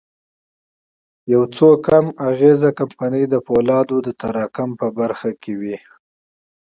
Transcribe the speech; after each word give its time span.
يو 1.33 1.43
څو 1.55 1.69
کم 1.87 2.05
اغېزه 2.29 2.69
کمپنۍ 2.79 3.23
د 3.29 3.35
پولادو 3.45 3.97
د 4.07 4.09
تراکم 4.21 4.69
په 4.79 4.87
برخه 4.99 5.29
کې 5.41 5.53
وې. 5.61 5.77